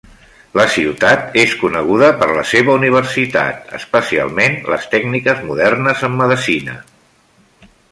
La 0.59 0.63
ciutat 0.75 1.35
és 1.41 1.51
coneguda 1.63 2.09
per 2.21 2.29
la 2.37 2.45
seva 2.53 2.73
universitat, 2.81 3.61
especialment 3.81 4.57
les 4.75 4.89
tècniques 4.97 5.45
modernes 5.53 6.05
en 6.09 6.19
medicina. 6.25 6.79